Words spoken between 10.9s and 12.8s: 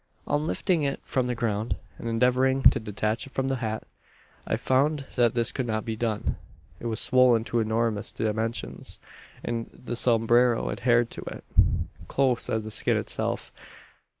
to it close as the